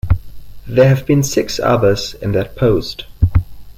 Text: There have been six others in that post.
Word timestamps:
There 0.65 0.89
have 0.89 1.05
been 1.05 1.21
six 1.21 1.59
others 1.59 2.15
in 2.23 2.31
that 2.31 2.55
post. 2.55 3.05